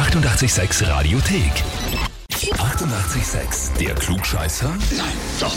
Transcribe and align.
886 0.00 0.88
Radiothek. 0.88 1.52
88,6. 2.30 3.76
Der 3.78 3.94
Klugscheißer? 3.94 4.70
Nein, 4.96 5.06
doch. 5.38 5.54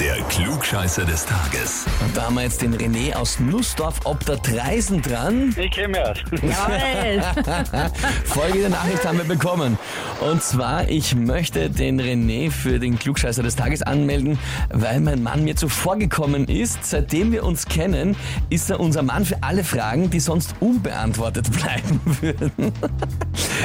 Der 0.00 0.16
Klugscheißer 0.22 1.04
des 1.04 1.26
Tages. 1.26 1.84
Und 2.00 2.16
da 2.16 2.22
haben 2.22 2.36
wir 2.36 2.42
jetzt 2.44 2.62
den 2.62 2.74
René 2.74 3.14
aus 3.14 3.38
Nussdorf 3.38 4.00
ob 4.04 4.24
der 4.24 4.40
Treisen 4.40 5.02
dran. 5.02 5.54
Ich 5.58 5.70
kenne 5.72 5.88
mich 5.88 6.00
aus. 6.00 6.16
Jawohl. 6.32 7.90
Folgende 8.24 8.70
Nachricht 8.70 9.04
haben 9.04 9.18
wir 9.18 9.24
bekommen. 9.24 9.78
Und 10.20 10.42
zwar, 10.42 10.88
ich 10.88 11.14
möchte 11.14 11.68
den 11.68 12.00
René 12.00 12.50
für 12.50 12.78
den 12.78 12.98
Klugscheißer 12.98 13.42
des 13.42 13.56
Tages 13.56 13.82
anmelden, 13.82 14.38
weil 14.70 15.00
mein 15.00 15.22
Mann 15.22 15.44
mir 15.44 15.56
zuvor 15.56 15.98
gekommen 15.98 16.48
ist. 16.48 16.86
Seitdem 16.86 17.30
wir 17.30 17.44
uns 17.44 17.66
kennen, 17.66 18.16
ist 18.48 18.70
er 18.70 18.80
unser 18.80 19.02
Mann 19.02 19.26
für 19.26 19.42
alle 19.42 19.64
Fragen, 19.64 20.08
die 20.08 20.20
sonst 20.20 20.54
unbeantwortet 20.60 21.50
bleiben 21.60 22.00
würden. 22.22 22.72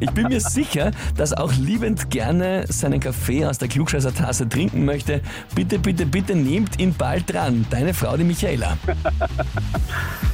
Ich 0.00 0.10
bin 0.10 0.28
mir 0.28 0.40
sicher, 0.40 0.90
dass 1.16 1.32
auch 1.32 1.52
liebend 1.54 2.10
gerne 2.10 2.64
seinen 2.68 3.00
Kaffee 3.00 3.44
aus 3.46 3.58
der 3.58 3.68
Klugscheißer-Tasse 3.68 4.48
trinken 4.48 4.84
möchte. 4.84 5.20
Bitte, 5.54 5.78
bitte, 5.78 6.06
bitte 6.06 6.34
nehmt 6.34 6.78
ihn 6.80 6.94
bald 6.94 7.32
dran. 7.32 7.66
Deine 7.70 7.94
Frau, 7.94 8.16
die 8.16 8.24
Michaela. 8.24 8.76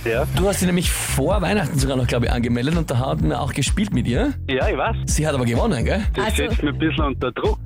Ja. 0.04 0.24
Du 0.36 0.48
hast 0.48 0.60
sie 0.60 0.66
nämlich 0.66 0.90
vor 0.90 1.40
Weihnachten 1.42 1.78
sogar 1.78 1.96
noch, 1.96 2.06
glaube 2.06 2.26
ich, 2.26 2.32
angemeldet 2.32 2.76
und 2.76 2.90
da 2.90 2.98
hat 2.98 3.22
wir 3.22 3.40
auch 3.40 3.52
gespielt 3.52 3.92
mit 3.94 4.08
ihr. 4.08 4.32
ja, 4.48 4.68
ich 4.68 4.76
weiß. 4.76 4.96
Sie 5.06 5.26
hat 5.26 5.34
aber 5.34 5.44
gewonnen, 5.44 5.84
gell? 5.84 6.02
Das 6.14 6.24
Also- 6.26 6.36
setzt 6.38 6.62
mich 6.62 6.72
ein 6.72 6.78
bisschen 6.78 7.04
unter 7.04 7.30
Druck. 7.32 7.60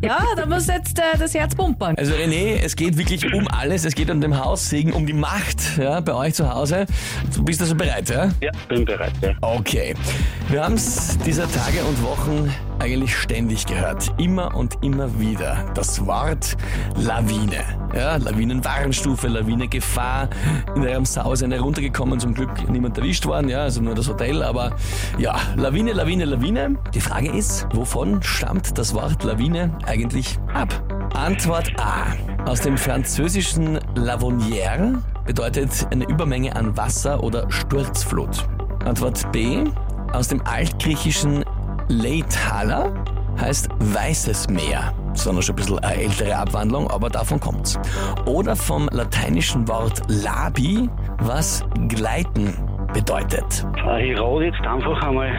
Ja, 0.00 0.18
da 0.36 0.46
muss 0.46 0.66
jetzt 0.68 0.98
äh, 0.98 1.18
das 1.18 1.34
Herz 1.34 1.54
pumpern. 1.54 1.96
Also 1.96 2.12
René, 2.14 2.60
es 2.62 2.76
geht 2.76 2.96
wirklich 2.96 3.32
um 3.34 3.48
alles. 3.48 3.84
Es 3.84 3.94
geht 3.94 4.10
um 4.10 4.20
den 4.20 4.38
Haussegen, 4.38 4.92
um 4.92 5.06
die 5.06 5.12
Macht 5.12 5.76
ja, 5.78 6.00
bei 6.00 6.14
euch 6.14 6.34
zu 6.34 6.48
Hause. 6.52 6.86
Du 7.34 7.44
bist 7.44 7.60
also 7.60 7.74
bereit, 7.74 8.08
ja? 8.10 8.28
Ja, 8.40 8.50
bin 8.68 8.84
bereit. 8.84 9.12
Ja. 9.20 9.30
Okay. 9.40 9.94
Wir 10.52 10.64
haben 10.64 10.74
es 10.74 11.16
dieser 11.24 11.50
Tage 11.50 11.82
und 11.82 12.02
Wochen 12.02 12.54
eigentlich 12.78 13.16
ständig 13.16 13.64
gehört. 13.64 14.12
Immer 14.18 14.54
und 14.54 14.84
immer 14.84 15.18
wieder. 15.18 15.64
Das 15.72 16.04
Wort 16.04 16.58
Lawine. 16.94 17.64
Ja, 17.96 18.16
Lawinenwarnstufe, 18.16 19.28
Lawinengefahr. 19.28 20.28
In 20.76 20.86
eurem 20.86 21.06
Sause 21.06 21.46
eine 21.46 21.58
runtergekommen, 21.58 22.20
zum 22.20 22.34
Glück 22.34 22.68
niemand 22.68 22.98
erwischt 22.98 23.24
worden, 23.24 23.48
ja, 23.48 23.62
also 23.62 23.80
nur 23.80 23.94
das 23.94 24.08
Hotel. 24.08 24.42
Aber 24.42 24.76
ja, 25.16 25.36
Lawine, 25.56 25.94
Lawine, 25.94 26.26
Lawine. 26.26 26.76
Die 26.92 27.00
Frage 27.00 27.30
ist, 27.30 27.66
wovon 27.72 28.22
stammt 28.22 28.76
das 28.76 28.92
Wort 28.92 29.24
Lawine 29.24 29.78
eigentlich 29.86 30.38
ab? 30.52 30.68
Antwort 31.14 31.72
A. 31.80 32.04
Aus 32.44 32.60
dem 32.60 32.76
französischen 32.76 33.78
Lavonière 33.94 34.98
bedeutet 35.24 35.88
eine 35.90 36.04
Übermenge 36.04 36.54
an 36.54 36.76
Wasser 36.76 37.22
oder 37.22 37.50
Sturzflut. 37.50 38.46
Antwort 38.84 39.32
B. 39.32 39.64
Aus 40.12 40.28
dem 40.28 40.42
altgriechischen 40.46 41.44
Leithala 41.88 42.92
heißt 43.40 43.68
weißes 43.78 44.48
Meer. 44.50 44.92
Sondern 45.14 45.42
schon 45.42 45.54
ein 45.54 45.56
bisschen 45.56 45.78
eine 45.80 46.02
ältere 46.02 46.36
Abwandlung, 46.36 46.90
aber 46.90 47.10
davon 47.10 47.40
kommt's. 47.40 47.78
Oder 48.26 48.56
vom 48.56 48.88
lateinischen 48.92 49.66
Wort 49.68 50.02
labi, 50.08 50.88
was 51.18 51.64
gleiten 51.88 52.54
bedeutet. 52.92 53.66
Äh, 53.86 54.12
Ich 54.12 54.18
rate 54.20 54.44
jetzt 54.44 54.60
einfach 54.60 55.02
einmal 55.02 55.30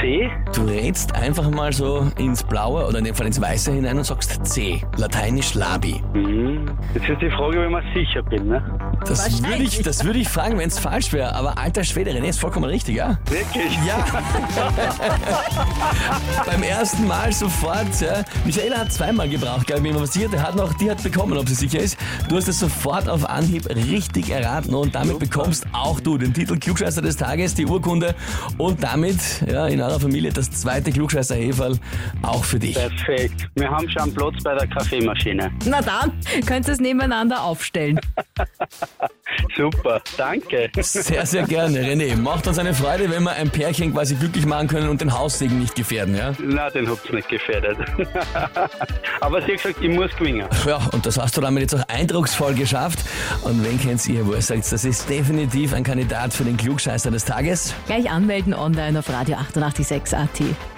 C. 0.00 0.30
Du 0.54 0.64
rätst 0.64 1.14
einfach 1.14 1.50
mal 1.50 1.72
so 1.72 2.06
ins 2.18 2.42
Blaue 2.42 2.86
oder 2.86 2.98
in 2.98 3.04
dem 3.04 3.14
Fall 3.14 3.26
ins 3.26 3.40
Weiße 3.40 3.72
hinein 3.72 3.98
und 3.98 4.04
sagst 4.04 4.44
C, 4.46 4.82
lateinisch 4.96 5.54
labi. 5.54 6.02
Mhm. 6.14 6.66
Jetzt 6.94 7.08
ist 7.08 7.22
die 7.22 7.30
Frage, 7.30 7.58
ob 7.58 7.64
ich 7.64 7.70
mir 7.70 7.82
sicher 7.94 8.22
bin. 8.22 8.48
Ne? 8.48 8.62
Das 9.06 9.42
würde 9.42 9.62
ich, 9.62 9.82
das 9.82 10.04
würde 10.04 10.18
ich 10.18 10.28
fragen, 10.28 10.58
wenn 10.58 10.68
es 10.68 10.78
falsch 10.78 11.12
wäre. 11.12 11.34
Aber 11.34 11.58
alter 11.58 11.84
Schwede, 11.84 12.10
René 12.10 12.28
ist 12.28 12.40
vollkommen 12.40 12.64
richtig, 12.64 12.96
ja? 12.96 13.18
Wirklich? 13.28 13.78
Ja. 13.86 14.04
Beim 16.46 16.62
ersten 16.62 17.06
Mal 17.06 17.32
sofort, 17.32 18.00
ja. 18.00 18.22
Michaela 18.44 18.78
hat 18.78 18.92
zweimal 18.92 19.28
gebraucht, 19.28 19.66
glaube 19.66 19.86
ich, 19.86 19.92
mir 19.92 20.00
was. 20.00 20.10
Der 20.10 20.42
hat 20.42 20.56
noch, 20.56 20.72
die 20.74 20.90
hat 20.90 21.02
bekommen, 21.02 21.38
ob 21.38 21.48
sie 21.48 21.54
sicher 21.54 21.78
ist. 21.78 21.96
Du 22.28 22.36
hast 22.36 22.48
es 22.48 22.58
sofort 22.58 23.08
auf 23.08 23.28
Anhieb 23.28 23.68
richtig 23.68 24.30
erraten 24.30 24.74
und 24.74 24.94
damit 24.94 25.18
bekommst 25.18 25.66
auch 25.72 26.00
du 26.00 26.18
den 26.18 26.34
Titel 26.34 26.58
Klugscheißer 26.58 27.02
des 27.02 27.16
Tages, 27.16 27.54
die 27.54 27.66
Urkunde 27.66 28.14
und 28.56 28.82
damit, 28.82 29.18
ja, 29.46 29.66
in 29.66 29.80
eurer 29.88 30.00
Familie 30.00 30.32
das 30.32 30.50
zweite 30.50 30.92
klugscheißer 30.92 31.34
-Häferl 31.36 31.78
auch 32.22 32.44
für 32.44 32.58
dich. 32.58 32.74
Perfekt. 32.74 33.48
Wir 33.54 33.70
haben 33.70 33.88
schon 33.90 34.02
einen 34.02 34.14
Platz 34.14 34.34
bei 34.42 34.54
der 34.54 34.66
Kaffeemaschine. 34.68 35.50
Na 35.66 35.80
dann, 35.80 36.12
könnt 36.46 36.66
ihr 36.66 36.74
es 36.74 36.80
nebeneinander 36.80 37.42
aufstellen. 37.42 37.98
Super, 39.56 40.00
danke. 40.16 40.70
Sehr, 40.80 41.26
sehr 41.26 41.42
gerne, 41.44 41.80
René. 41.80 42.16
Macht 42.16 42.46
uns 42.46 42.58
eine 42.58 42.74
Freude, 42.74 43.10
wenn 43.10 43.22
wir 43.22 43.32
ein 43.32 43.50
Pärchen 43.50 43.92
quasi 43.92 44.14
glücklich 44.14 44.46
machen 44.46 44.68
können 44.68 44.88
und 44.88 45.00
den 45.00 45.12
Haussegen 45.16 45.58
nicht 45.58 45.74
gefährden, 45.74 46.16
ja? 46.16 46.32
Na, 46.38 46.70
den 46.70 46.88
habt's 46.88 47.10
nicht 47.12 47.28
gefährdet. 47.28 47.78
Aber 49.20 49.42
sie 49.42 49.52
hat 49.52 49.62
gesagt, 49.62 49.82
ich 49.82 49.90
muss 49.90 50.14
gewinnen. 50.16 50.46
Ja, 50.66 50.80
und 50.92 51.04
das 51.06 51.18
hast 51.18 51.36
du 51.36 51.40
damit 51.40 51.62
jetzt 51.62 51.74
auch 51.74 51.88
eindrucksvoll 51.88 52.54
geschafft. 52.54 53.00
Und 53.42 53.64
wen 53.64 53.80
kennt 53.80 54.06
ihr, 54.08 54.26
wo 54.26 54.34
ihr 54.34 54.42
sagt, 54.42 54.70
das 54.70 54.84
ist 54.84 55.08
definitiv 55.08 55.72
ein 55.72 55.84
Kandidat 55.84 56.32
für 56.32 56.44
den 56.44 56.56
Klugscheißer 56.56 57.10
des 57.10 57.24
Tages? 57.24 57.74
Gleich 57.86 58.10
anmelden 58.10 58.54
online 58.54 58.98
auf 58.98 59.08
Radio 59.08 59.36
886 59.36 60.16
AT. 60.16 60.77